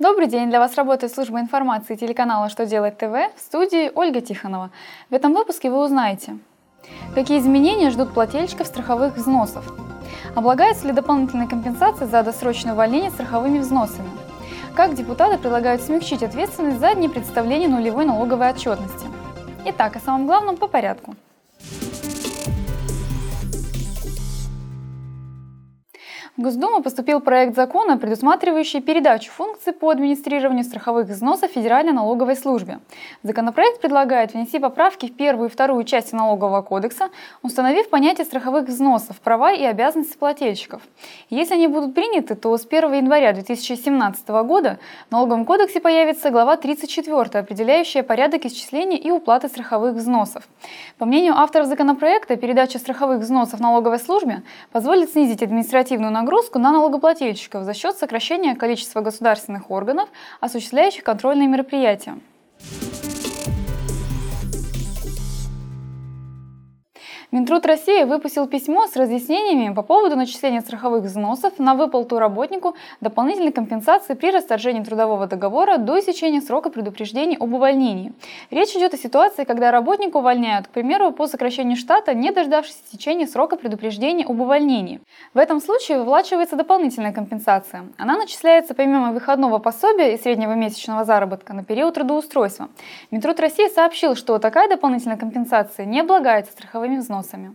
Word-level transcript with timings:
Добрый 0.00 0.26
день! 0.26 0.48
Для 0.48 0.58
вас 0.58 0.74
работает 0.74 1.14
служба 1.14 1.38
информации 1.38 1.94
телеканала 1.94 2.48
«Что 2.48 2.66
делать 2.66 2.98
ТВ» 2.98 3.12
в 3.36 3.38
студии 3.38 3.92
Ольга 3.94 4.20
Тихонова. 4.20 4.72
В 5.08 5.14
этом 5.14 5.32
выпуске 5.32 5.70
вы 5.70 5.84
узнаете, 5.84 6.36
какие 7.14 7.38
изменения 7.38 7.90
ждут 7.90 8.12
плательщиков 8.12 8.66
страховых 8.66 9.14
взносов, 9.14 9.72
облагается 10.34 10.88
ли 10.88 10.92
дополнительная 10.92 11.46
компенсация 11.46 12.08
за 12.08 12.24
досрочное 12.24 12.72
увольнение 12.72 13.12
страховыми 13.12 13.60
взносами, 13.60 14.10
как 14.74 14.94
депутаты 14.94 15.38
предлагают 15.38 15.80
смягчить 15.80 16.24
ответственность 16.24 16.80
за 16.80 16.92
непредставление 16.94 17.68
нулевой 17.68 18.04
налоговой 18.04 18.50
отчетности. 18.50 19.06
Итак, 19.64 19.94
о 19.94 20.00
самом 20.00 20.26
главном 20.26 20.56
по 20.56 20.66
порядку. 20.66 21.14
Госдуму 26.44 26.82
поступил 26.82 27.20
проект 27.20 27.56
закона, 27.56 27.96
предусматривающий 27.96 28.82
передачу 28.82 29.32
функций 29.32 29.72
по 29.72 29.88
администрированию 29.88 30.62
страховых 30.62 31.08
взносов 31.08 31.50
Федеральной 31.52 31.94
налоговой 31.94 32.36
службе. 32.36 32.80
Законопроект 33.22 33.80
предлагает 33.80 34.34
внести 34.34 34.58
поправки 34.58 35.06
в 35.06 35.16
первую 35.16 35.48
и 35.48 35.50
вторую 35.50 35.84
части 35.84 36.14
налогового 36.14 36.60
кодекса, 36.60 37.08
установив 37.42 37.88
понятие 37.88 38.26
страховых 38.26 38.68
взносов, 38.68 39.18
права 39.20 39.52
и 39.52 39.64
обязанности 39.64 40.18
плательщиков. 40.18 40.82
Если 41.30 41.54
они 41.54 41.66
будут 41.66 41.94
приняты, 41.94 42.34
то 42.34 42.54
с 42.54 42.66
1 42.66 42.92
января 42.92 43.32
2017 43.32 44.28
года 44.28 44.78
в 45.08 45.12
налоговом 45.12 45.46
кодексе 45.46 45.80
появится 45.80 46.28
глава 46.28 46.58
34, 46.58 47.40
определяющая 47.40 48.02
порядок 48.02 48.44
исчисления 48.44 48.98
и 48.98 49.10
уплаты 49.10 49.48
страховых 49.48 49.94
взносов. 49.94 50.46
По 50.98 51.06
мнению 51.06 51.38
авторов 51.38 51.68
законопроекта, 51.68 52.36
передача 52.36 52.78
страховых 52.78 53.20
взносов 53.20 53.60
налоговой 53.60 53.98
службе 53.98 54.42
позволит 54.72 55.10
снизить 55.10 55.42
административную 55.42 56.12
нагрузку 56.12 56.33
нагрузку 56.34 56.58
на 56.58 56.72
налогоплательщиков 56.72 57.62
за 57.62 57.74
счет 57.74 57.96
сокращения 57.96 58.56
количества 58.56 59.02
государственных 59.02 59.70
органов, 59.70 60.08
осуществляющих 60.40 61.04
контрольные 61.04 61.46
мероприятия. 61.46 62.18
Минтруд 67.30 67.66
России 67.66 68.04
выпустил 68.04 68.46
письмо 68.46 68.86
с 68.86 68.96
разъяснениями 68.96 69.74
по 69.74 69.82
поводу 69.82 70.14
начисления 70.16 70.60
страховых 70.60 71.04
взносов 71.04 71.58
на 71.58 71.74
выплату 71.74 72.18
работнику 72.18 72.76
дополнительной 73.00 73.50
компенсации 73.50 74.14
при 74.14 74.30
расторжении 74.30 74.82
трудового 74.82 75.26
договора 75.26 75.78
до 75.78 75.98
истечения 75.98 76.40
срока 76.40 76.70
предупреждения 76.70 77.36
об 77.36 77.52
увольнении. 77.52 78.12
Речь 78.50 78.74
идет 78.76 78.94
о 78.94 78.96
ситуации, 78.96 79.44
когда 79.44 79.70
работника 79.70 80.18
увольняют, 80.18 80.66
к 80.66 80.70
примеру, 80.70 81.12
по 81.12 81.26
сокращению 81.26 81.76
штата, 81.76 82.14
не 82.14 82.30
дождавшись 82.30 82.76
истечения 82.84 83.26
срока 83.26 83.56
предупреждения 83.56 84.24
об 84.24 84.40
увольнении. 84.40 85.00
В 85.32 85.38
этом 85.38 85.60
случае 85.60 85.98
выплачивается 85.98 86.56
дополнительная 86.56 87.12
компенсация. 87.12 87.86
Она 87.98 88.16
начисляется 88.16 88.74
помимо 88.74 89.12
выходного 89.12 89.58
пособия 89.58 90.14
и 90.14 90.18
среднего 90.18 90.52
месячного 90.52 91.04
заработка 91.04 91.52
на 91.54 91.64
период 91.64 91.94
трудоустройства. 91.94 92.68
Минтруд 93.10 93.40
России 93.40 93.68
сообщил, 93.68 94.14
что 94.14 94.38
такая 94.38 94.68
дополнительная 94.68 95.16
компенсация 95.16 95.86
не 95.86 96.00
облагается 96.00 96.52
страховыми 96.52 96.98
взносами 96.98 97.54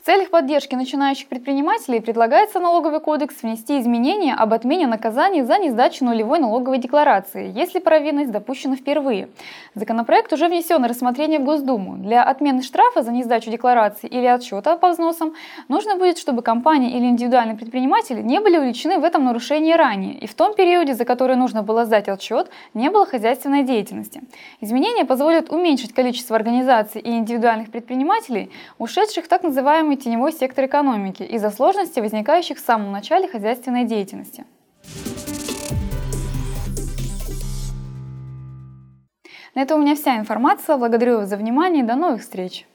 В 0.00 0.02
целях 0.02 0.30
поддержки 0.30 0.74
начинающих 0.74 1.28
предпринимателей 1.28 2.00
предлагается 2.00 2.58
налоговый 2.58 3.00
кодекс 3.00 3.42
внести 3.42 3.78
изменения 3.78 4.34
об 4.34 4.54
отмене 4.54 4.86
наказаний 4.86 5.42
за 5.42 5.58
несдачу 5.58 6.06
нулевой 6.06 6.38
налоговой 6.38 6.78
декларации, 6.78 7.52
если 7.54 7.80
провинность 7.80 8.30
допущена 8.30 8.76
впервые. 8.76 9.28
Законопроект 9.74 10.32
уже 10.32 10.48
внесен 10.48 10.80
на 10.80 10.88
рассмотрение 10.88 11.38
в 11.38 11.44
Госдуму. 11.44 11.98
Для 11.98 12.22
отмены 12.22 12.62
штрафа 12.62 13.02
за 13.02 13.12
несдачу 13.12 13.50
декларации 13.50 14.06
или 14.06 14.24
отчета 14.24 14.78
по 14.78 14.88
взносам 14.88 15.34
нужно 15.68 15.96
будет, 15.96 16.16
чтобы 16.16 16.40
компания 16.40 16.96
или 16.96 17.04
индивидуальный 17.04 17.54
предприниматель 17.54 18.24
не 18.24 18.40
были 18.40 18.56
увлечены 18.56 19.00
в 19.00 19.04
этом 19.04 19.26
нарушении 19.26 19.74
ранее, 19.74 20.14
и 20.14 20.26
в 20.26 20.32
том 20.32 20.54
периоде, 20.54 20.94
за 20.94 21.04
который 21.04 21.36
нужно 21.36 21.62
было 21.62 21.84
сдать 21.84 22.08
отчет, 22.08 22.48
не 22.72 22.88
было 22.88 23.04
хозяйственной 23.04 23.64
деятельности. 23.64 24.22
Изменения 24.62 25.04
позволят 25.04 25.52
уменьшить 25.52 25.92
количество 25.92 26.36
организаций 26.36 27.02
и 27.02 27.10
индивидуальных 27.10 27.70
предпринимателей, 27.70 28.50
ушедших 28.78 29.28
так 29.28 29.42
называемый 29.42 29.89
самый 29.90 30.00
теневой 30.00 30.32
сектор 30.32 30.66
экономики 30.66 31.24
из-за 31.24 31.50
сложностей, 31.50 32.00
возникающих 32.00 32.58
в 32.58 32.60
самом 32.60 32.92
начале 32.92 33.26
хозяйственной 33.26 33.84
деятельности. 33.84 34.44
На 39.56 39.62
этом 39.62 39.80
у 39.80 39.82
меня 39.82 39.96
вся 39.96 40.16
информация. 40.16 40.76
Благодарю 40.76 41.16
вас 41.16 41.28
за 41.28 41.36
внимание 41.36 41.82
и 41.82 41.86
до 41.86 41.96
новых 41.96 42.20
встреч! 42.20 42.69